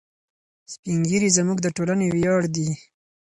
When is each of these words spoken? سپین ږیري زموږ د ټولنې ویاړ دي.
سپین 0.73 0.99
ږیري 1.09 1.29
زموږ 1.37 1.57
د 1.61 1.67
ټولنې 1.75 2.07
ویاړ 2.15 2.41
دي. 2.55 2.69